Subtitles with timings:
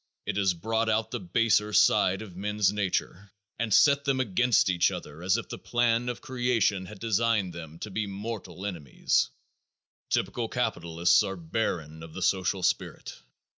[0.25, 4.89] It has brought out the baser side of men's nature and set them against each
[4.89, 9.29] other as if the plan of creation had designed them to be mortal enemies.
[10.09, 13.13] Typical capitalists are barren of the social spirit.